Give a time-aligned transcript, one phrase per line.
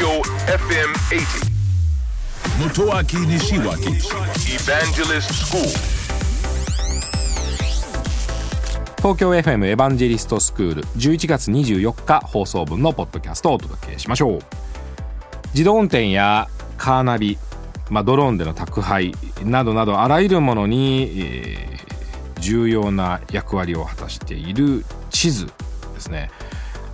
[0.00, 1.50] Tokyo FM 80.
[2.58, 4.00] Motoaki Nishiwaki
[4.48, 5.62] Evangelist School.
[8.96, 14.40] 東京 FM エヴァンジェリストスクール11月24日放送分のポッドキャストをお届けしましょう
[15.52, 16.48] 自動運転や
[16.78, 17.36] カーナビ、
[17.90, 19.12] まあ、ドローンでの宅配
[19.44, 21.70] などなどあらゆるものに、えー
[22.40, 25.46] 重要な役割を果たしている地図
[25.94, 26.30] ですね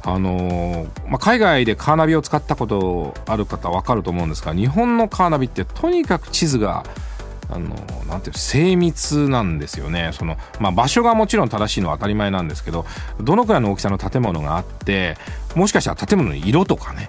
[0.08, 6.84] あのーまあ、海外でカーナビを使ったことある方は分かると思うんですが日本のカーナビってとにかく地図が
[7.50, 7.74] あの
[8.08, 10.10] なんていう精密なんですよね。
[10.12, 12.86] その、まあ、場所がもちろん正しいのは当たり前なんですけど
[13.20, 15.16] どのくらいの大きさの建物があって
[15.56, 17.08] もしかしたら建物の色とかね。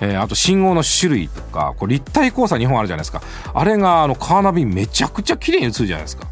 [0.00, 3.22] えーあと信号の種類とかこう立体交差日本あるじゃないですか。
[3.54, 6.26] あれがあのカーナビめちゃくちゃ綺麗に映るじゃないですか。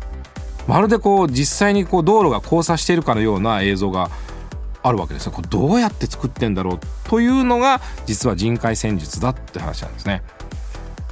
[0.67, 4.11] まるでこう実際にこう道路が交差しているかのような映像が
[4.83, 6.81] あるわけですよこれどうやって作ってんだろう？
[7.09, 10.23] というのが実は人海戦術だって話なんですね。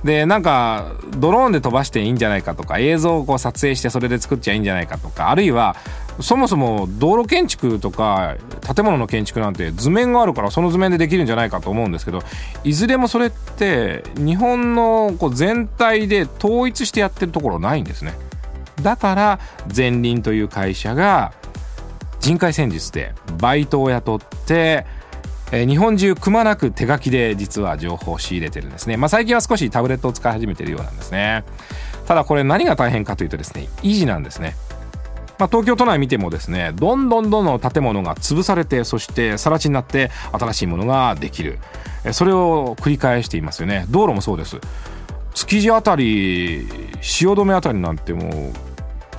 [0.04, 5.76] でなんかドローンで飛ばしていいんじゃないかとか映像をこう撮影してそれで作っちゃいいんじゃないかとかあるいは
[6.22, 8.36] そもそも道路建築とか
[8.74, 12.22] 建物の建築なんて図面があるからその図面でできるんじゃないかと思うんですけど
[12.64, 18.14] いずれもそれって日本のこう全体で統一してやってるところないんですね。
[18.80, 19.38] だから
[19.76, 21.34] 前輪という会社が
[22.20, 24.86] 人海戦術でバイトを雇って
[25.52, 31.44] え日本中くまなく手書きで実は情報を仕入れてるんですね、まあ、最近は少しタブレットを使い始めてるようなんですね。
[32.06, 34.54] ただこれ何が大変かというとですね維持なんですね。
[35.38, 41.58] まあ、東京都内見てもですねどんどんどんどん建物が潰されてそして更地になって新しいものができる。
[42.12, 43.86] それを繰り返していますよね。
[43.90, 44.58] 道路もそうです。
[45.34, 46.68] 築地あたり
[47.00, 48.52] 汐留あたりなんてもう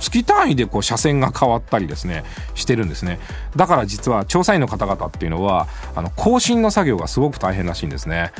[0.02, 3.20] 月単位でこう車線が変わったりですねしてるんですね。
[3.56, 8.32] だから実は調査員の方々っていうのはあの更新の作業がすごく大変らしいんですね、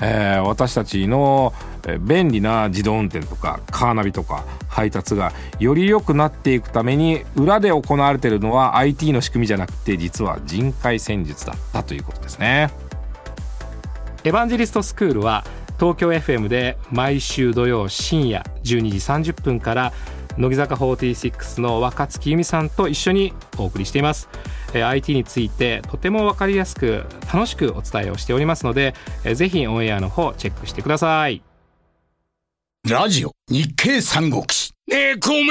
[0.00, 1.52] えー私たちの
[1.86, 12.70] え便利な自動運転とかカーナビとか配達がより良くなっていくために裏で行われているのは IT の仕組みじゃなくて実は人海戦術だったということですね。
[14.24, 15.44] エヴァンジェリストスクールは
[15.78, 19.92] 東京 FM で毎週土曜深夜12時30分から
[20.36, 24.28] 乃木坂46の若月由美さんと一緒にお送りしています。
[24.74, 28.94] えー IT についてとても分かりやすく楽しくお伝えをしておりますので
[29.24, 31.42] えーぜひオンエアの方チェックしてください。
[32.88, 34.72] ラジオ日経三国志。
[34.88, 35.50] ねえ、孔明。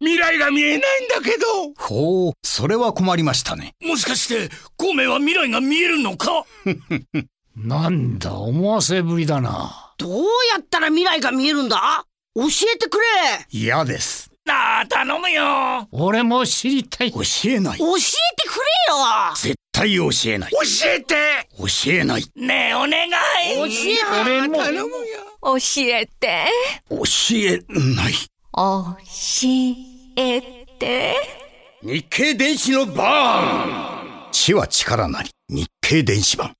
[0.00, 1.72] 未来が見えないんだけど。
[1.76, 3.72] ほうそれは困りましたね。
[3.82, 6.44] もしかして、孔明は未来が見えるのか？
[7.60, 9.92] なんだ、思わせぶりだな。
[9.98, 10.12] どう
[10.52, 12.04] やったら未来が見えるんだ？
[12.36, 12.42] 教
[12.72, 13.04] えてくれ。
[13.50, 14.30] 嫌です。
[14.44, 15.88] なあ、頼むよ。
[15.90, 17.10] 俺も知りたい。
[17.10, 17.78] 教えない。
[17.78, 19.34] 教えてくれよ。
[19.34, 20.50] 絶対教えない。
[20.52, 21.48] 教えて。
[21.58, 22.24] 教えない。
[22.36, 23.10] ねえ、お願い。
[23.56, 24.58] 教え俺も。
[25.42, 26.46] 教えて。
[26.88, 26.96] 教
[27.32, 28.14] えない。
[28.54, 28.96] 教
[30.16, 30.40] え
[30.78, 31.16] て。
[31.82, 35.30] 日経電子のバーン知は力なり。
[35.48, 36.54] 日経電子版